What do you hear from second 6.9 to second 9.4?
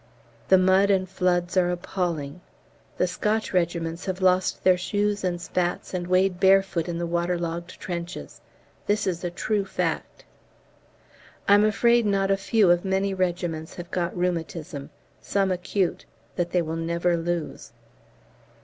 the water logged trenches. This is a